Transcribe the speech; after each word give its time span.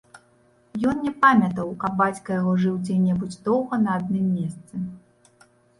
Ён 0.91 1.03
не 1.07 1.13
памятаў, 1.25 1.67
каб 1.85 1.91
бацька 2.01 2.29
яго 2.41 2.57
жыў 2.65 2.75
дзе 2.87 2.95
небудзь 3.05 3.41
доўга 3.51 3.75
на 3.87 3.91
адным 4.01 4.25
мейсцы. 4.35 4.75